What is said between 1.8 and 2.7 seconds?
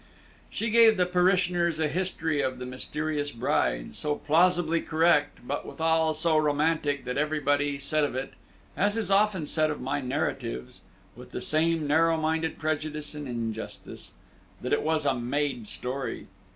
history of the